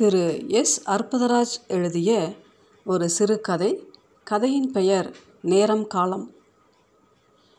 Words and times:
திரு. 0.00 0.48
S. 0.48 0.90
Arputharaj 0.90 1.54
எழுதிய 1.68 2.34
ஒரு 2.84 3.08
சிறுகதை 3.08 3.84
கதையின் 4.24 4.72
பெயர் 4.72 5.16
நேரம் 5.42 5.86
காலம். 5.86 6.30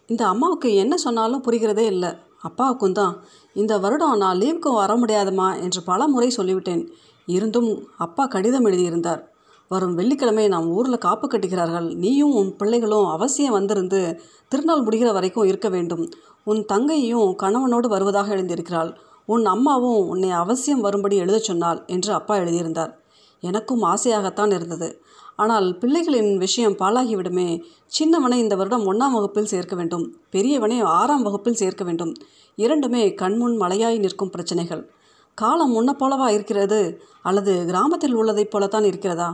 இந்த 0.08 0.28
அம்மாவுக்கு 0.28 0.76
என்ன 0.76 0.98
சொன்னாலும் 0.98 1.44
புரிகிறதே 1.44 1.78
இல்லை. 1.78 2.10
அப்பாவுக்கும் 2.42 2.94
தான். 2.94 3.24
இந்த 3.54 3.78
வருடம் 3.78 4.18
நான் 4.18 4.38
லீவுக்கு 4.38 4.74
வர 4.74 4.96
முடியாதுமா 4.96 5.62
என்று 5.62 5.84
பல 5.84 6.08
முறை 6.08 6.34
சொல்லிவிட்டேன். 6.38 6.88
இருந்தும் 7.26 7.88
அப்பா 7.98 8.26
கடிதம் 8.26 8.66
எழுதியிருந்தார். 8.66 9.32
வரும் 9.68 9.96
வெள்ளிக்கிழமை 9.96 10.48
நாம் 10.48 10.68
ஊரில் 10.68 10.98
காப்பு 10.98 11.28
கட்டுகிறார்கள் 11.28 11.96
நீயும் 11.96 12.34
உன் 12.34 12.56
பிள்ளைகளும் 12.56 13.06
அவசியம் 13.06 13.54
வந்திருந்து 13.54 14.22
திருநாள் 14.48 14.84
முடிகிற 14.84 15.14
வரைக்கும் 15.14 15.44
இருக்க 15.44 15.70
வேண்டும். 15.70 16.10
உன் 16.44 16.66
தங்கையும் 16.66 17.36
கணவனோடு 17.40 17.88
வருவதாக 17.88 18.36
எழுந்திருக்கிறாள். 18.36 18.98
உன் 19.28 19.46
அம்மாவும் 19.46 20.08
உன்னை 20.08 20.30
அவசியம் 20.32 20.82
வரும்படி 20.82 21.16
எழுதச் 21.16 21.44
சொன்னாள் 21.44 21.84
என்று 21.88 22.14
அப்பா 22.14 22.36
எழுதியிருந்தார். 22.36 22.94
எனக்கும் 23.42 23.84
ஆசையாகத்தான் 23.84 24.54
இருந்தது. 24.54 24.90
ஆனால் 25.36 25.78
பிள்ளைகளின் 25.78 26.36
விஷயம் 26.38 26.78
பாழாகிவிடுமே. 26.78 27.62
சின்னவனை 28.00 28.34
இந்த 28.34 28.56
வருடம் 28.56 28.94
ஒன்றாம் 28.94 29.16
வகுப்பில் 29.16 29.46
சேர்க்க 29.46 29.76
வேண்டும். 29.76 30.06
பெரியவனை 30.32 30.84
ஆறாம் 30.84 31.22
வகுப்பில் 31.22 31.54
சேர்க்க 31.54 31.84
வேண்டும். 31.84 32.14
இரண்டுமே 32.56 33.14
கண்முன் 33.14 33.60
மலையாய் 33.60 34.00
நிற்கும் 34.00 34.30
பிரச்சனைகள். 34.30 34.92
காலம் 35.36 35.74
முன்ன 35.76 36.02
போலவா 36.02 36.28
இருக்கிறது? 36.30 37.02
அல்லது 37.24 37.66
கிராமத்தில் 37.66 38.16
உள்ளதைப் 38.16 38.52
போலத்தான் 38.52 38.84
இருக்கிறதா? 38.84 39.30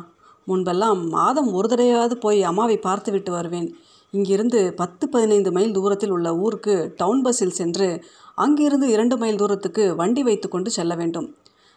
முன்பெல்லாம் 0.47 1.09
மாதம் 1.09 1.53
ஒரு 1.53 1.67
தடையாவது 1.67 2.13
போய் 2.13 2.43
அம்மாவை 2.43 2.77
பார்த்துவிட்டு 2.77 3.31
வருவேன். 3.31 3.75
இங்கிருந்து 4.13 4.73
பத்து 4.73 5.09
பதினைந்து 5.09 5.51
மைல் 5.51 5.71
தூரத்தில் 5.71 6.09
உள்ள 6.09 6.35
ஊருக்கு 6.35 6.93
டவுன் 6.97 7.21
பஸ்ஸில் 7.21 7.55
சென்று 7.59 7.87
அங்கிருந்து 8.35 8.87
இரண்டு 8.89 9.17
மைல் 9.17 9.35
தூரத்துக்கு 9.35 9.95
வண்டி 9.95 10.23
வைத்து 10.23 10.47
கொண்டு 10.49 10.69
செல்ல 10.71 10.95
வேண்டும். 10.95 11.27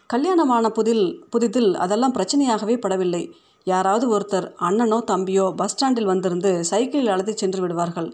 கல்யாணமான 0.07 0.71
புதில் 0.71 1.05
புதிதில் 1.33 1.75
அதெல்லாம் 1.75 2.15
பிரச்சனையாகவே 2.15 2.77
படவில்லை. 2.77 3.33
யாராவது 3.65 4.19
ஒருத்தர் 4.19 4.49
அண்ணனோ 4.61 4.99
தம்பியோ 5.07 5.55
பஸ் 5.55 5.71
ஸ்டாண்டில் 5.71 6.05
வந்திருந்து 6.05 6.65
சைக்கிளில் 6.65 7.09
அழைத்து 7.09 7.37
சென்று 7.37 7.61
விடுவார்கள். 7.61 8.11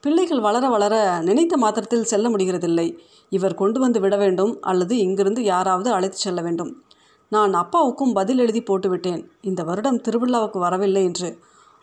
பிள்ளைகள் 0.00 0.40
வளர 0.40 0.68
வளர 0.68 0.94
நினைத்த 1.20 1.56
மாத்திரத்தில் 1.56 2.04
செல்ல 2.04 2.28
முடிகிறதில்லை. 2.28 2.98
இவர் 3.32 3.54
கொண்டு 3.54 3.80
வந்து 3.80 4.00
விட 4.00 4.16
வேண்டும் 4.16 4.54
அல்லது 4.60 4.96
இங்கிருந்து 4.98 5.44
யாராவது 5.44 5.90
அழைத்து 5.90 6.16
செல்ல 6.16 6.40
வேண்டும். 6.40 6.72
நான் 7.32 7.52
அப்பாவுக்கும் 7.54 8.12
பதில் 8.12 8.38
எழுதி 8.38 8.62
போட்டுவிட்டேன். 8.62 9.22
இந்த 9.40 9.62
வருடம் 9.62 10.00
திருவிழாவுக்கு 10.00 10.58
வரவில்லை 10.58 11.04
என்று 11.04 11.30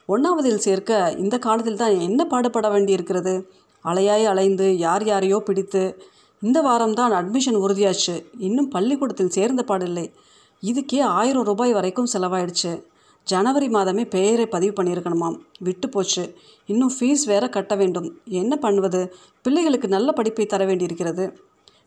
ஒன்றாவதில் 0.08 0.58
சேர்க்க 0.58 1.16
இந்த 1.18 1.40
காலத்தில் 1.40 1.76
தான் 1.76 2.00
என்ன 2.00 2.26
பாடுபட 2.26 2.70
வேண்டியிருக்கிறது? 2.70 3.52
அலையாய் 3.86 4.24
அலைந்து 4.24 4.78
யார் 4.78 5.06
யாரையோ 5.06 5.40
பிடித்து 5.40 6.04
இந்த 6.42 6.62
வாரம்தான் 6.62 7.16
அட்மிஷன் 7.20 7.56
உறுதியாச்சு. 7.56 8.26
இன்னும் 8.38 8.68
பள்ளிக்கூடத்தில் 8.68 9.30
சேர்ந்த 9.30 9.64
பாடில்லை. 9.68 10.14
இதுக்கே 10.62 11.02
ஆயிரம் 11.02 11.44
ரூபாய் 11.44 11.74
வரைக்கும் 11.74 12.08
செலவாயிடுச்சு. 12.14 12.84
ஜனவரி 13.24 13.68
மாதமே 13.68 14.10
பெயரை 14.10 14.48
பதிவு 14.48 14.84
பண்ணியிருக்கணுமாம். 14.84 15.40
விட்டு 15.60 15.90
போச்சு. 15.90 16.36
இன்னும் 16.66 16.92
ஃபீஸ் 17.00 17.26
வேற 17.26 17.50
கட்ட 17.50 17.76
வேண்டும். 17.76 18.20
என்ன 18.26 18.56
பண்ணுவது? 18.56 19.16
பிள்ளைகளுக்கு 19.42 19.88
நல்ல 19.88 20.12
படிப்பை 20.12 20.46
தர 20.46 20.66
வேண்டியிருக்கிறது. 20.66 21.38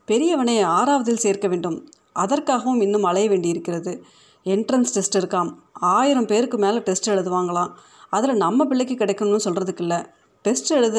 பெரியவனை 0.06 0.62
ஆறாவதில் 0.62 1.22
சேர்க்க 1.25 1.48
வேண்டும். 1.48 1.89
அதற்காகவும் 2.12 2.81
இன்னும் 2.81 3.03
அலைய 3.03 3.28
வேண்டியிருக்கிறது. 3.28 4.03
என்ட்ரன்ஸ் 4.44 4.92
டெஸ்ட் 4.92 5.19
இருக்காம். 5.19 5.55
ஆயிரம் 5.72 6.27
பேருக்கு 6.27 6.59
மேலே 6.59 6.78
டெஸ்ட் 6.78 7.11
எழுதுவாங்களாம். 7.11 7.70
அதில் 8.11 8.43
நம்ம 8.45 8.65
பிள்ளைக்கு 8.65 8.95
கிடைக்கணும்னு 8.95 9.47
சொல்கிறதுக்கு 9.47 9.85
இல்லை 9.87 10.01
டெஸ்ட் 10.45 10.71
எழுத 10.71 10.99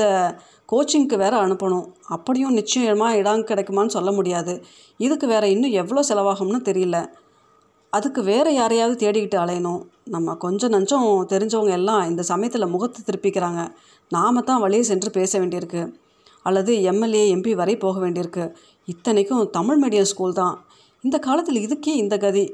கோச்சிங்க்கு 0.72 1.16
வேறு 1.18 1.38
அனுப்பணும். 1.46 1.86
அப்படியும் 2.16 2.58
நிச்சயமாக 2.60 3.18
இடம் 3.18 3.46
கிடைக்குமான்னு 3.50 3.96
சொல்ல 3.98 4.12
முடியாது. 4.12 4.54
இதுக்கு 4.98 5.28
வேறு 5.28 5.52
இன்னும் 5.52 5.72
எவ்வளோ 5.72 6.04
செலவாகும்னு 6.10 6.60
தெரியல. 6.70 6.98
அதுக்கு 7.94 8.24
வேறு 8.24 8.54
யாரையாவது 8.54 8.96
தேடிக்கிட்டு 9.04 9.38
அலையணும். 9.44 9.82
நம்ம 10.04 10.36
கொஞ்சம் 10.36 10.74
நஞ்சம் 10.76 11.06
தெரிஞ்சவங்க 11.34 11.74
எல்லாம் 11.80 12.04
இந்த 12.08 12.24
சமயத்தில் 12.24 12.72
முகத்தை 12.74 13.02
திருப்பிக்கிறாங்க. 13.04 13.62
நாம 14.12 14.42
தான் 14.42 14.60
வழியே 14.60 14.84
சென்று 14.84 15.10
பேச 15.12 15.40
வேண்டியிருக்கு. 15.40 15.84
அல்லது 16.42 16.82
எம்எல்ஏ 16.82 17.36
எம்பி 17.36 17.54
வரை 17.56 17.78
போக 17.78 18.00
வேண்டியிருக்கு. 18.06 18.46
இத்தனைக்கும் 18.86 19.50
தமிழ் 19.50 19.80
மீடியம் 19.84 20.10
ஸ்கூல் 20.12 20.34
தான். 20.34 20.56
இந்த 21.04 21.18
காலத்தில் 21.20 21.64
இதுக்கே 21.66 21.94
இந்த 22.04 22.18
கதி. 22.18 22.46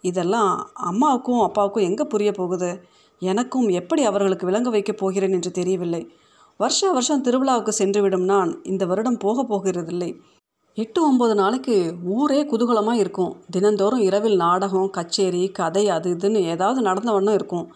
இதெல்லாம் 0.00 0.50
அம்மாவுக்கும் 0.74 1.40
அப்பாவுக்கும் 1.40 1.82
எங்கே 1.82 2.04
புரிய 2.04 2.32
போகுது? 2.32 2.70
எனக்கும் 3.20 3.68
எப்படி 3.68 4.04
அவர்களுக்கு 4.04 4.46
விளங்க 4.46 4.70
வைக்கப் 4.70 4.96
போகிறேன் 4.96 5.32
என்று 5.32 5.50
தெரியவில்லை. 5.50 6.10
வருஷ 6.56 6.92
வருஷம் 6.92 7.24
திருவிழாவுக்கு 7.24 7.72
சென்றுவிடும் 7.78 8.24
நான் 8.24 8.60
இந்த 8.62 8.86
வருடம் 8.86 9.16
போக 9.16 9.42
போகிறதில்லை. 9.42 10.20
எட்டு 10.74 11.14
ஒம்பது 11.14 11.34
நாளைக்கு 11.34 11.94
ஊரே 12.04 12.44
குதூகலமாக 12.44 12.92
இருக்கும். 12.92 13.36
தினந்தோறும் 13.50 14.00
இரவில் 14.00 14.36
நாடகம் 14.36 14.90
கச்சேரி 14.90 15.48
கதை 15.48 15.88
அது 15.88 16.14
இதுன்னு 16.14 16.36
ஏதாவது 16.36 16.82
நடந்த 16.82 17.12
வண்ணம் 17.12 17.34
இருக்கும். 17.34 17.74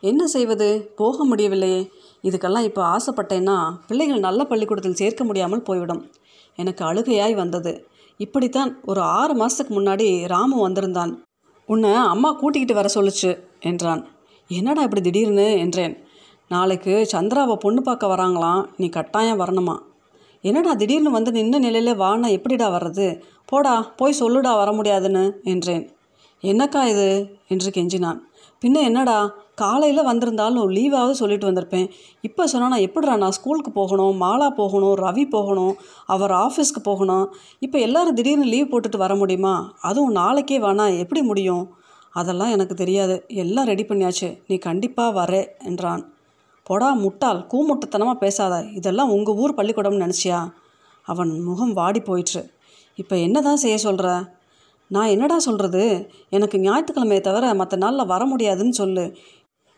என்ன 0.00 0.26
செய்வது? 0.26 0.92
போக 0.96 1.24
முடியவில்லையே. 1.24 1.90
இதுக்கெல்லாம் 2.22 2.62
இப்போ 2.62 2.96
ஆசைப்பட்டேன்னா 2.96 3.74
பிள்ளைகள் 3.86 4.18
நல்ல 4.18 4.44
பள்ளிக்கூடத்தில் 4.44 4.94
சேர்க்க 4.94 5.24
முடியாமல் 5.24 5.62
போய்விடும். 5.62 6.10
எனக்கு 6.56 6.84
அழுகையாய் 6.84 7.34
வந்தது. 7.34 7.86
இப்படித்தான் 8.16 8.78
ஒரு 8.84 9.00
ஆறு 9.00 9.34
மாதத்துக்கு 9.34 9.80
முன்னாடி 9.80 10.26
ராமு 10.26 10.60
வந்திருந்தான். 10.60 11.24
உன்னை 11.66 11.92
அம்மா 11.92 12.32
கூட்டிக்கிட்டு 12.32 12.82
வர 12.82 12.88
சொல்லுச்சு 12.94 13.38
என்றான். 13.60 14.06
என்னடா 14.48 14.82
இப்படி 14.82 15.00
திடீர்னு 15.00 15.58
என்றேன். 15.58 16.04
நாளைக்கு 16.48 17.08
சந்திராவை 17.12 17.56
பொண்ணு 17.56 17.82
பார்க்க 17.82 18.06
வராங்களாம். 18.06 18.66
நீ 18.76 18.88
கட்டாயம் 18.88 19.40
வரணுமா? 19.40 19.78
என்னடா 20.42 20.74
திடீர்னு 20.74 21.10
வந்து 21.10 21.30
நின்ன 21.30 21.64
நிலையில 21.64 21.96
வானா 21.96 22.28
எப்படிடா 22.30 22.70
வர்றது? 22.70 23.22
போடா 23.44 23.92
போய் 23.96 24.16
சொல்லுடா 24.20 24.56
வர 24.56 24.72
முடியாதுன்னு 24.72 25.40
என்றேன். 25.44 25.90
என்னக்கா 26.42 26.86
இது? 26.86 27.38
என்று 27.48 27.70
கெஞ்சினான். 27.70 28.18
பின்ன 28.64 28.82
என்னடா 28.82 29.34
காலையில் 29.54 30.02
வந்திருந்தாலும் 30.02 30.70
லீவாவது 30.70 31.10
சொல்லிட்டு 31.10 31.50
வந்திருப்பேன். 31.50 31.90
இப்போ 32.20 32.46
சொன்னால் 32.46 32.70
நான் 32.70 32.80
எப்படிடா 32.80 33.16
நான் 33.16 33.30
ஸ்கூலுக்கு 33.30 33.70
போகணும் 33.70 34.22
மாலா 34.22 34.50
போகணும் 34.50 34.96
ரவி 34.96 35.30
போகணும் 35.30 35.76
அவர் 36.06 36.30
ஆஃபீஸ்க்கு 36.30 36.82
போகணும். 36.82 37.34
இப்போ 37.58 37.78
எல்லாரும் 37.78 38.14
திடீர்னு 38.14 38.44
லீவ் 38.44 38.70
போட்டுட்டு 38.70 38.96
வர 38.96 39.14
முடியுமா? 39.14 39.72
அதுவும் 39.80 40.12
நாளைக்கே 40.12 40.58
வேணா 40.58 40.98
எப்படி 40.98 41.22
முடியும்? 41.22 41.76
அதெல்லாம் 42.20 42.50
எனக்கு 42.50 42.74
தெரியாது. 42.74 43.14
எல்லாம் 43.44 43.66
ரெடி 43.66 43.84
பண்ணியாச்சு. 43.88 44.28
நீ 44.46 44.56
கண்டிப்பாக 44.58 45.16
வரே 45.20 45.42
என்றான். 45.64 46.02
பொடா 46.66 46.88
முட்டாள் 47.04 47.40
கூமுட்டுத்தனமாக 47.52 48.22
பேசாத. 48.24 48.54
இதெல்லாம் 48.78 49.10
உங்கள் 49.10 49.34
ஊர் 49.34 49.58
பள்ளிக்கூடம்னு 49.58 50.04
நினச்சியா? 50.04 50.38
அவன் 51.06 51.32
முகம் 51.40 51.72
வாடி 51.72 52.00
போயிற்று. 52.00 52.42
இப்போ 52.98 53.14
என்ன 53.16 53.40
தான் 53.40 53.62
செய்ய 53.64 53.76
சொல்கிற 53.78 54.08
நான் 54.90 55.12
என்னடா 55.14 55.36
சொல்கிறது 55.38 55.82
எனக்கு 56.36 56.56
ஞாயிற்றுக்கிழமையை 56.58 57.20
தவிர 57.20 57.54
மற்ற 57.54 57.76
நாளில் 57.76 58.10
வர 58.12 58.22
முடியாதுன்னு 58.24 58.72
சொல்லு. 58.72 59.04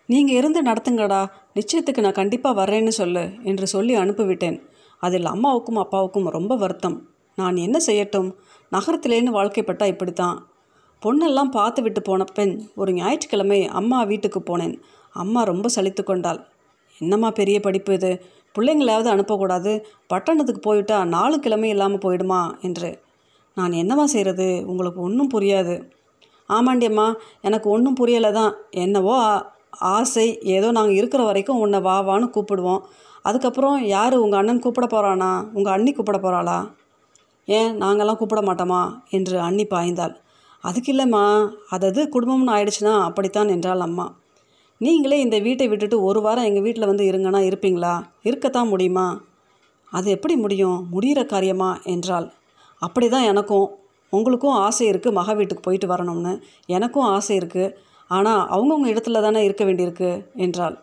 நீங்கள் 0.09 0.37
இருந்து 0.37 0.61
நடத்துங்கடா. 0.63 1.21
நிச்சயத்துக்கு 1.55 2.01
நான் 2.01 2.19
கண்டிப்பாக 2.21 2.59
வர்றேன்னு 2.61 2.93
சொல்லு 3.01 3.23
என்று 3.43 3.67
சொல்லி 3.67 3.95
அனுப்பிவிட்டேன். 3.97 4.59
அதில் 5.03 5.25
அம்மாவுக்கும் 5.25 5.77
அப்பாவுக்கும் 5.77 6.29
ரொம்ப 6.29 6.57
வருத்தம். 6.57 6.97
நான் 7.39 7.57
என்ன 7.57 7.79
செய்யட்டும்? 7.87 8.29
நகரத்திலேன்னு 8.73 9.37
வாழ்க்கைப்பட்டால் 9.39 9.93
இப்படித்தான். 9.95 10.37
பொண்ணெல்லாம் 11.03 11.51
பார்த்து 11.51 11.83
விட்டு 11.83 12.03
போன 12.03 12.25
பெண் 12.25 12.55
ஒரு 12.75 12.93
ஞாயிற்றுக்கிழமை 12.93 13.67
அம்மா 13.67 14.03
வீட்டுக்கு 14.03 14.41
போனேன். 14.41 14.75
அம்மா 15.13 15.43
ரொம்ப 15.43 15.69
சலித்து 15.77 16.03
கொண்டாள். 16.05 16.41
என்னம்மா 17.01 17.31
பெரிய 17.31 17.61
படிப்பு 17.61 17.93
இது? 17.93 18.11
பிள்ளைங்களாவது 18.55 19.09
அனுப்பக்கூடாது. 19.15 19.73
பட்டணத்துக்கு 20.07 20.61
போயிட்டா 20.61 21.05
நாலு 21.05 21.41
கிழமை 21.41 21.69
இல்லாமல் 21.69 22.03
போயிடுமா? 22.05 22.41
என்று. 22.61 22.91
நான் 23.55 23.73
என்னம்மா 23.73 24.07
செய்கிறது 24.07 24.65
உங்களுக்கு 24.67 25.01
ஒன்றும் 25.01 25.31
புரியாது. 25.35 25.77
ஆமாண்டியம்மா 26.49 27.07
எனக்கு 27.41 27.71
ஒன்றும் 27.71 27.97
புரியலை 28.01 28.33
தான். 28.33 28.53
என்னவோ 28.71 29.17
ஆசை. 29.95 30.27
ஏதோ 30.43 30.71
நாங்கள் 30.71 30.95
இருக்கிற 30.95 31.23
வரைக்கும் 31.23 31.59
உன்னை 31.59 31.81
வா 31.81 31.97
வான்னு 32.03 32.29
கூப்பிடுவோம். 32.37 32.83
அதுக்கப்புறம் 33.23 33.85
யார் 33.87 34.15
உங்கள் 34.15 34.41
அண்ணன் 34.41 34.61
கூப்பிட 34.61 34.87
போகிறானா 34.87 35.31
உங்கள் 35.55 35.73
அண்ணி 35.73 35.93
கூப்பிட 35.93 36.19
போகிறாளா 36.19 36.59
ஏன் 37.49 37.71
நாங்கள்லாம் 37.83 38.17
கூப்பிட 38.17 38.41
மாட்டோமா? 38.43 38.81
என்று 39.11 39.41
அண்ணி 39.41 39.67
பாய்ந்தாள். 39.71 40.15
அதுக்கு 40.69 40.91
இல்லைம்மா. 40.95 41.25
அதது 41.71 42.01
குடும்பம்னு 42.15 42.55
ஆயிடுச்சுன்னா 42.57 42.95
அப்படித்தான் 43.01 43.49
என்றாள் 43.49 43.81
அம்மா. 43.81 44.07
நீங்களே 44.81 45.17
இந்த 45.21 45.37
வீட்டை 45.39 45.67
விட்டுட்டு 45.69 45.97
ஒரு 46.03 46.21
வாரம் 46.21 46.45
எங்கள் 46.45 46.63
வீட்டில் 46.63 46.91
வந்து 46.91 47.05
இருங்கன்னா 47.11 47.41
இருப்பீங்களா? 47.49 47.95
இருக்கத்தான் 48.23 48.69
முடியுமா? 48.69 49.07
அது 49.93 50.09
எப்படி 50.11 50.35
முடியும்? 50.37 50.79
முடிகிற 50.93 51.21
காரியமா? 51.27 51.71
என்றாள். 51.85 52.27
அப்படி 52.83 53.07
தான் 53.09 53.23
எனக்கும் 53.23 53.67
உங்களுக்கும் 54.13 54.59
ஆசை 54.59 54.85
இருக்குது 54.91 55.13
மக 55.13 55.35
வீட்டுக்கு 55.35 55.63
போயிட்டு 55.63 55.89
வரணும்னு. 55.89 56.33
எனக்கும் 56.69 57.09
ஆசை 57.15 57.35
இருக்குது 57.39 57.75
ஆனால் 58.11 58.43
அவங்கவுங்க 58.49 58.89
இடத்துல 58.93 59.21
தானே 59.21 59.41
இருக்க 59.45 59.63
வேண்டியிருக்கு? 59.65 60.11
என்றாள். 60.37 60.77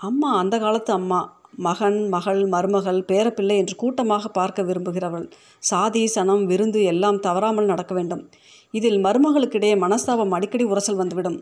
அம்மா 0.00 0.30
அந்த 0.38 0.56
காலத்து 0.58 0.92
அம்மா. 0.92 1.20
மகன் 1.58 1.98
மகள் 2.08 2.40
மருமகள் 2.46 2.98
பேரப்பிள்ளை 3.10 3.54
என்று 3.56 3.74
கூட்டமாக 3.76 4.28
பார்க்க 4.28 4.62
விரும்புகிறவள். 4.62 5.26
சாதி 5.62 6.02
சனம் 6.14 6.44
விருந்து 6.44 6.80
எல்லாம் 6.84 7.20
தவறாமல் 7.20 7.64
நடக்க 7.64 7.92
வேண்டும். 7.94 8.22
இதில் 8.74 8.98
மருமகளுக்கிடையே 9.04 9.76
மனஸ்தாபம் 9.84 10.34
அடிக்கடி 10.36 10.64
உரசல் 10.64 11.00
வந்துவிடும். 11.00 11.38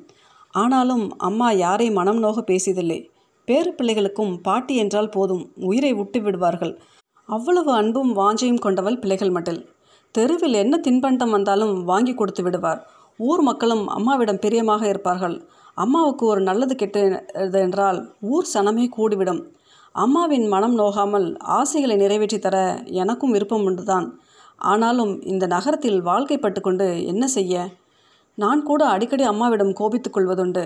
ஆனாலும் 0.54 1.04
அம்மா 1.18 1.48
யாரை 1.50 1.86
மனம் 1.90 2.18
நோக 2.18 2.44
பேசியதில்லை. 2.50 2.98
பேர 3.48 3.66
பிள்ளைகளுக்கும் 3.78 4.34
பாட்டி 4.42 4.74
என்றால் 4.76 5.08
போதும் 5.08 5.44
உயிரை 5.68 5.92
விட்டு 5.94 6.20
விடுவார்கள். 6.20 6.74
அவ்வளவு 7.28 7.70
அன்பும் 7.72 8.12
வாஞ்சையும் 8.16 8.62
கொண்டவள் 8.64 8.98
பிள்ளைகள் 8.98 9.34
மட்டில். 9.36 9.60
தெருவில் 10.14 10.56
என்ன 10.62 10.74
தின்பண்டம் 10.86 11.30
வந்தாலும் 11.30 11.74
வாங்கி 11.84 12.14
கொடுத்து 12.14 12.42
விடுவார். 12.42 12.80
ஊர் 13.18 13.42
மக்களும் 13.42 13.84
அம்மாவிடம் 13.88 14.40
பிரியமாக 14.44 14.82
இருப்பார்கள். 14.88 15.36
அம்மாவுக்கு 15.74 16.24
ஒரு 16.26 16.40
நல்லது 16.40 16.74
கெட்டது 16.74 17.58
என்றால் 17.60 17.98
ஊர் 18.20 18.50
சனமே 18.54 18.84
கூடிவிடும். 18.96 19.42
அம்மாவின் 19.94 20.46
மனம் 20.48 20.76
நோகாமல் 20.78 21.26
ஆசைகளை 21.56 21.96
நிறைவேற்றி 21.96 22.38
தர 22.38 22.56
எனக்கும் 23.02 23.30
விருப்பம் 23.30 23.66
உண்டுதான். 23.66 24.06
ஆனாலும் 24.58 25.22
இந்த 25.22 25.46
நகரத்தில் 25.46 26.02
வாழ்க்கைப்பட்டு 26.02 26.60
கொண்டு 26.60 27.06
என்ன 27.06 27.26
செய்ய? 27.28 27.68
நான் 28.34 28.62
கூட 28.62 28.86
அடிக்கடி 28.86 29.22
அம்மாவிடம் 29.22 29.72
கோபித்துக் 29.72 30.16
கொள்வதுண்டு. 30.16 30.64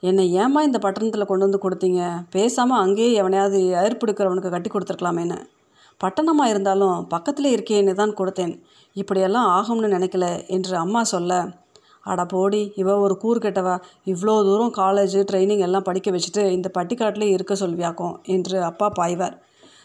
என்னை 0.00 0.36
ஏமா 0.36 0.60
இந்த 0.62 0.78
பட்டணத்தில் 0.78 1.26
கொண்டு 1.26 1.46
வந்து 1.46 1.60
கொடுத்தீங்க? 1.62 2.24
பேசாமல் 2.30 2.78
அங்கேயே 2.78 3.12
எவனையாவது 3.12 3.58
ஏற்படுக்கிறவனுக்கு 3.82 4.50
கட்டி 4.50 4.70
கொடுத்துருக்கலாமேன்னு. 4.70 5.38
பட்டணமாக 6.02 6.48
இருந்தாலும் 6.48 7.06
பக்கத்திலே 7.08 7.50
இருக்கேன்னு 7.56 7.92
தான் 7.94 8.14
கொடுத்தேன். 8.14 8.54
இப்படியெல்லாம் 8.94 9.48
ஆகும்னு 9.48 9.88
நினைக்கல 9.88 10.46
என்று 10.46 10.76
அம்மா 10.76 11.02
சொல்ல 11.04 11.62
அட 12.02 12.24
போடி 12.24 12.72
இவ 12.76 12.98
ஒரு 12.98 13.16
கூறு 13.16 13.38
கெட்டவா? 13.40 13.74
இவ்வளோ 14.06 14.34
தூரம் 14.48 14.72
காலேஜ் 14.76 15.16
ட்ரைனிங் 15.30 15.58
எல்லாம் 15.58 15.82
படிக்க 15.82 16.10
வச்சுட்டு 16.10 16.42
இந்த 16.50 16.70
பட்டிக்காட்டிலே 16.78 17.28
இருக்க 17.30 17.54
சொல்வியாக்கும்? 17.54 18.14
என்று 18.24 18.62
அப்பா 18.62 18.92
பாய்வார். 18.98 19.36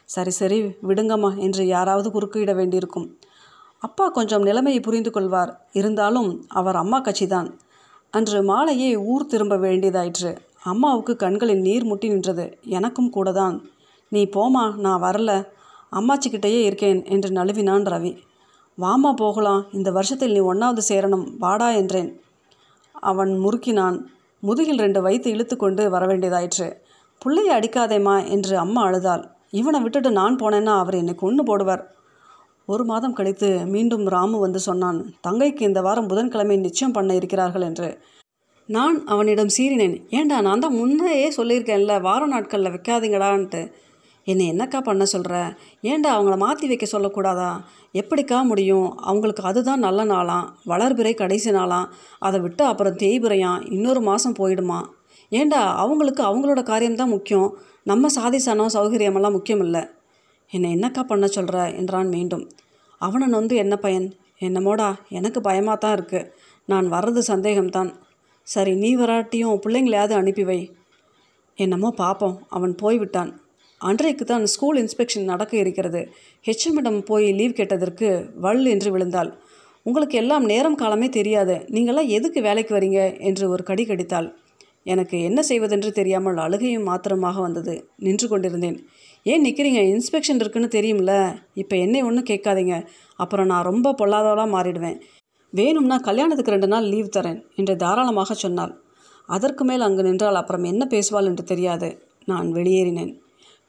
சரி 0.06 0.30
சரி 0.30 0.60
விடுங்கம்மா 0.88 1.38
என்று 1.38 1.68
யாராவது 1.68 2.10
குறுக்கிட 2.12 2.54
வேண்டியிருக்கும். 2.56 3.08
அப்பா 3.80 4.10
கொஞ்சம் 4.10 4.42
நிலைமையை 4.42 4.82
புரிந்து 4.82 5.12
கொள்வார். 5.12 5.62
இருந்தாலும் 5.72 6.46
அவர் 6.48 6.76
அம்மா 6.76 7.02
கட்சிதான். 7.02 7.50
அன்று 8.12 8.44
மாலையே 8.44 8.96
ஊர் 8.96 9.26
திரும்ப 9.26 9.58
வேண்டியதாயிற்று. 9.58 10.38
அம்மாவுக்கு 10.64 11.16
கண்களில் 11.16 11.62
நீர் 11.62 11.84
முட்டி 11.84 12.08
நின்றது. 12.08 12.58
எனக்கும் 12.64 13.10
கூட 13.10 13.32
தான் 13.32 13.70
நீ 14.10 14.24
போமா 14.26 14.76
நான் 14.76 15.02
வரல. 15.02 15.48
அம்மாச்சிக்கிட்டேயே 15.92 16.62
இருக்கேன் 16.62 17.06
என்று 17.06 17.30
நழுவினான் 17.30 17.86
ரவி. 17.94 18.18
வாமா 18.82 19.14
போகலாம். 19.14 19.66
இந்த 19.72 19.92
வருஷத்தில் 19.92 20.32
நீ 20.32 20.40
ஒன்றாவது 20.40 20.82
சேரணும். 20.90 21.26
வாடா 21.40 21.70
என்றேன். 21.70 22.22
அவன் 22.92 23.30
முறுக்கினான். 23.30 24.06
முதுகில் 24.42 24.78
ரெண்டு 24.78 25.02
வயிற்று 25.02 25.32
இழுத்து 25.32 25.58
கொண்டு 25.58 25.90
வர 25.90 26.06
வேண்டியதாயிற்று 26.06 26.74
பிள்ளையை 27.20 27.60
அடிக்காதேம்மா 27.60 28.28
என்று 28.28 28.58
அம்மா 28.58 28.82
அழுதாள். 28.82 29.24
இவனை 29.50 29.82
விட்டுட்டு 29.82 30.12
நான் 30.12 30.36
போனேன்னா 30.36 30.78
அவர் 30.78 30.96
என்னை 30.96 31.16
கொன்று 31.16 31.44
போடுவார். 31.44 31.84
ஒரு 32.72 32.86
மாதம் 32.86 33.14
கழித்து 33.14 33.66
மீண்டும் 33.66 34.08
ராமு 34.08 34.40
வந்து 34.40 34.60
சொன்னான் 34.60 35.14
தங்கைக்கு 35.28 35.62
இந்த 35.62 35.82
வாரம் 35.82 36.08
புதன்கிழமை 36.08 36.58
நிச்சயம் 36.58 36.92
பண்ண 36.92 37.16
இருக்கிறார்கள் 37.16 37.62
என்று. 37.62 37.98
நான் 38.66 39.06
அவனிடம் 39.06 39.52
சீறினேன். 39.58 39.96
ஏண்டா 40.10 40.42
நான் 40.42 40.60
தான் 40.60 40.76
முன்னையே 40.76 41.30
சொல்லியிருக்கேன்ல 41.38 42.02
வார 42.02 42.26
நாட்களில் 42.26 42.72
வைக்காதீங்கடான்ட்டு. 42.72 43.72
என்னை 44.24 44.52
என்னக்கா 44.52 44.80
பண்ண 44.82 45.06
சொல்கிற 45.06 45.36
ஏண்டா 45.82 46.22
அவங்கள 46.22 46.38
மாற்றி 46.38 46.68
வைக்க 46.68 46.86
சொல்லக்கூடாதா? 46.92 47.52
எப்படிக்கா 47.94 48.44
முடியும்? 48.44 48.98
அவங்களுக்கு 48.98 49.44
அதுதான் 49.44 49.80
நல்ல 49.80 50.04
நாளாம். 50.04 50.48
வளர்பிறை 50.66 51.14
கடைசி 51.14 51.52
நாளாம். 51.52 51.88
அதை 52.20 52.40
விட்டு 52.40 52.64
அப்புறம் 52.64 52.94
தேய்பிறையாம் 52.94 53.72
இன்னொரு 53.72 54.02
மாதம் 54.02 54.40
போயிடுமா? 54.40 54.82
ஏண்டா 55.30 55.62
அவங்களுக்கு 55.76 56.24
அவங்களோட 56.24 56.64
காரியம்தான் 56.64 57.10
முக்கியம். 57.10 57.50
நம்ம 57.84 58.08
சாதி 58.08 58.42
சனம் 58.46 58.76
சௌகரியமெல்லாம் 58.78 59.32
முக்கியம் 59.32 59.60
இல்லை 59.60 59.84
என்னை 60.52 60.76
என்னக்கா 60.76 61.02
பண்ண 61.04 61.28
சொல்கிற 61.28 61.58
என்றான் 61.72 62.08
மீண்டும். 62.08 62.50
அவனை 63.02 63.28
நொந்து 63.28 63.56
என்ன 63.56 63.76
பயன்? 63.76 64.14
என்னமோடா 64.40 64.94
எனக்கு 65.10 65.42
பயமாக 65.42 65.78
தான் 65.78 65.96
இருக்குது 65.98 66.30
நான் 66.66 66.92
வர்றது 66.92 67.22
சந்தேகம்தான். 67.28 67.92
சரி 68.44 68.76
நீ 68.76 68.96
வராட்டியும் 68.96 69.62
பிள்ளைங்களையாவது 69.66 70.12
அனுப்பி 70.12 70.44
வை. 70.44 70.72
என்னமோ 71.56 71.90
பார்ப்போம் 71.92 72.46
அவன் 72.50 72.76
போய்விட்டான். 72.76 73.32
அன்றைக்கு 73.78 74.26
தான் 74.26 74.46
ஸ்கூல் 74.46 74.78
இன்ஸ்பெக்ஷன் 74.78 75.24
நடக்க 75.24 75.58
இருக்கிறது. 75.58 76.02
ஹெச்எம்மிடம் 76.46 77.06
போய் 77.06 77.32
லீவ் 77.32 77.54
கேட்டதற்கு 77.54 78.30
வல் 78.36 78.66
என்று 78.66 78.92
விழுந்தாள். 78.92 79.32
உங்களுக்கு 79.84 80.18
எல்லாம் 80.18 80.46
நேரம் 80.46 80.76
காலமே 80.76 81.10
தெரியாது. 81.10 81.56
நீங்களாம் 81.72 82.08
எதுக்கு 82.08 82.42
வேலைக்கு 82.42 82.80
வரீங்க? 82.80 83.02
என்று 83.20 83.50
ஒரு 83.50 83.64
கடி 83.64 83.86
கடித்தாள். 83.86 84.28
எனக்கு 84.84 85.24
என்ன 85.24 85.42
செய்வதென்று 85.42 85.92
தெரியாமல் 85.92 86.38
அழுகையும் 86.38 86.84
மாத்திரமாக 86.84 87.42
வந்தது. 87.42 87.90
நின்று 87.96 88.28
கொண்டிருந்தேன். 88.28 88.88
ஏன் 89.24 89.44
நிற்கிறீங்க 89.46 89.80
இன்ஸ்பெக்ஷன் 89.94 90.40
இருக்குன்னு 90.40 90.68
தெரியும்ல. 90.68 91.36
இப்போ 91.54 91.76
என்னை 91.76 92.04
ஒன்றும் 92.04 92.30
கேட்காதீங்க. 92.30 92.88
அப்புறம் 93.16 93.46
நான் 93.46 93.64
ரொம்ப 93.64 93.96
பொல்லாதவளாக 93.98 94.54
மாறிடுவேன். 94.56 95.02
வேணும்னா 95.50 95.98
கல்யாணத்துக்கு 95.98 96.52
ரெண்டு 96.52 96.68
நாள் 96.68 96.84
லீவ் 96.84 97.16
தரேன் 97.18 97.44
என்று 97.56 97.76
தாராளமாக 97.76 98.34
சொன்னாள். 98.34 98.82
அதற்கு 99.26 99.66
மேல் 99.66 99.82
அங்கு 99.82 100.04
நின்றால் 100.04 100.36
அப்புறம் 100.36 100.64
என்ன 100.64 100.88
பேசுவாள் 100.90 101.26
என்று 101.26 101.44
தெரியாது. 101.44 102.04
நான் 102.26 102.54
வெளியேறினேன். 102.54 103.18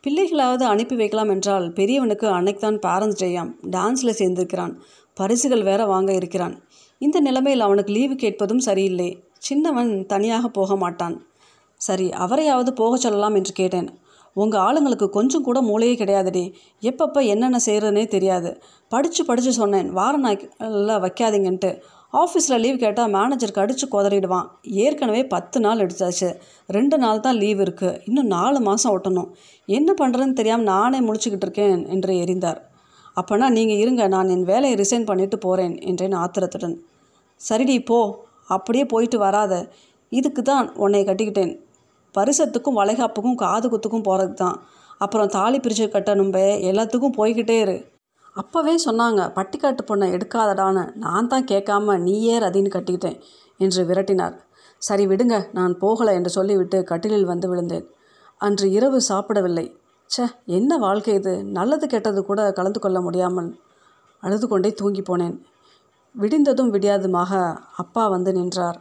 பிள்ளைகளாவது 0.06 0.62
அனுப்பி 0.62 0.96
வைக்கலாம் 0.96 1.28
என்றால் 1.28 1.72
பெரியவனுக்கு 1.72 2.26
அன்னைக்குதான் 2.26 2.78
பேரண்ட்ஸ் 2.86 3.22
டேயாம் 3.24 3.52
டான்ஸில் 3.70 4.18
சேர்ந்திருக்கிறான். 4.18 4.76
பரிசுகள் 5.14 5.62
வேற 5.62 5.84
வாங்க 5.84 6.14
இருக்கிறான். 6.14 6.62
இந்த 6.98 7.20
நிலைமையில் 7.20 7.60
அவனுக்கு 7.60 7.92
லீவு 7.92 8.14
கேட்பதும் 8.14 8.58
சரியில்லை. 8.58 9.22
சின்னவன் 9.48 9.92
தனியாக 10.12 10.48
போக 10.58 10.76
மாட்டான். 10.76 11.16
சரி 11.80 12.06
அவரையாவது 12.24 12.70
போக 12.80 12.96
சொல்லலாம் 12.96 13.36
என்று 13.38 13.52
கேட்டேன். 13.52 13.90
உங்கள் 14.40 14.62
ஆளுங்களுக்கு 14.64 15.06
கொஞ்சம் 15.10 15.46
கூட 15.46 15.58
மூளையே 15.60 15.94
கிடையாதுடி. 16.00 16.42
எப்பப்போ 16.90 17.20
என்னென்ன 17.32 17.58
செய்கிறதுனே 17.66 18.04
தெரியாது. 18.08 18.50
படித்து 18.92 19.22
படித்து 19.24 19.52
சொன்னேன். 19.52 19.88
வார 19.98 20.14
நாய்க்கெல்லாம் 20.18 21.02
வைக்காதீங்கன்ட்டு. 21.06 21.70
ஆஃபீஸில் 22.12 22.60
லீவ் 22.62 22.78
கேட்டால் 22.82 23.12
மேனேஜருக்கு 23.16 23.62
அடித்து 23.62 23.86
குதறிடுவான். 23.86 24.46
ஏற்கனவே 24.84 25.22
பத்து 25.34 25.58
நாள் 25.60 25.82
எடுத்தாச்சு. 25.84 26.28
ரெண்டு 26.76 26.96
நாள் 26.98 27.24
தான் 27.26 27.38
லீவ் 27.42 27.60
இருக்குது 27.66 27.98
இன்னும் 28.08 28.30
நாலு 28.36 28.60
மாதம் 28.60 28.94
ஒட்டணும். 28.96 29.28
என்ன 29.78 29.90
பண்ணுறதுன்னு 30.00 30.38
தெரியாமல் 30.40 30.70
நானே 30.72 31.00
முடிச்சுக்கிட்டு 31.00 31.46
இருக்கேன் 31.48 31.84
என்று 31.94 32.14
எரிந்தார். 32.22 32.60
அப்போனா 33.20 33.48
நீங்கள் 33.58 33.80
இருங்க. 33.84 34.02
நான் 34.08 34.32
என் 34.34 34.48
வேலையை 34.52 34.74
ரிசைன் 34.82 35.08
பண்ணிவிட்டு 35.10 35.38
போகிறேன் 35.46 35.76
என்றேன் 35.90 36.18
ஆத்திரத்துடன். 36.22 36.76
சரிடி 37.40 37.78
போ. 37.84 38.00
அப்படியே 38.56 38.84
போயிட்டு 38.92 39.18
வராத. 39.18 39.54
இதுக்கு 40.12 40.42
தான் 40.42 40.66
உன்னை 40.84 41.02
கட்டிக்கிட்டேன். 41.04 41.52
பரிசத்துக்கும் 42.14 42.78
வளைகாப்புக்கும் 42.80 43.40
காது 43.44 43.66
குத்துக்கும் 43.72 44.06
போகிறது 44.08 44.34
தான். 44.34 44.56
அப்புறம் 45.04 45.32
தாலி 45.36 45.58
பிரித்து 45.58 45.86
கட்டணும்பே 45.94 46.46
எல்லாத்துக்கும் 46.70 47.16
போய்கிட்டே 47.18 47.56
இரு. 47.64 47.76
அப்போவே 48.36 48.74
சொன்னாங்க 48.86 49.20
பட்டிக்காட்டு 49.36 49.82
பொண்ணை 49.90 50.06
எடுக்காதடான்னு. 50.16 50.84
நான் 51.04 51.30
தான் 51.32 51.48
கேட்காம 51.52 51.96
நீயே 52.06 52.34
ரதின்னு 52.44 52.74
கட்டிக்கிட்டேன் 52.76 53.18
என்று 53.64 53.82
விரட்டினார். 53.90 54.36
சரி 54.82 55.04
விடுங்க 55.06 55.36
நான் 55.58 55.72
போகலை 55.82 56.12
என்று 56.18 56.30
சொல்லிவிட்டு 56.36 56.78
கட்டிலில் 56.90 57.30
வந்து 57.32 57.46
விழுந்தேன். 57.48 57.86
அன்று 58.40 58.66
இரவு 58.76 58.98
சாப்பிடவில்லை. 59.10 59.66
சே 60.10 60.24
என்ன 60.58 60.78
வாழ்க்கை 60.84 61.14
இது? 61.14 61.32
நல்லது 61.58 61.86
கெட்டது 61.86 62.20
கூட 62.24 62.40
கலந்து 62.58 62.80
கொள்ள 62.80 62.98
முடியாமல் 63.00 63.50
அழுது 64.22 64.46
கொண்டே 64.48 64.70
தூங்கி 64.80 65.02
போனேன். 65.02 65.36
விடிந்ததும் 66.14 66.72
விடியாதுமாக 66.72 67.32
அப்பா 67.76 68.08
வந்து 68.08 68.32
நின்றார். 68.32 68.78